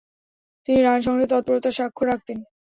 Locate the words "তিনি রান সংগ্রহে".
0.67-1.31